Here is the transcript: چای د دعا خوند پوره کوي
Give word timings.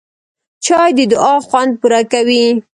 چای 0.65 0.91
د 0.97 0.99
دعا 1.11 1.33
خوند 1.47 1.71
پوره 1.79 2.01
کوي 2.11 2.45